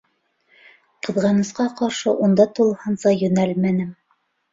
Ҡыҙғанысҡа 1.07 1.65
ҡаршы, 1.81 2.13
унда 2.29 2.47
тулыһынса 2.61 3.13
йүнәлмәнем. 3.19 3.93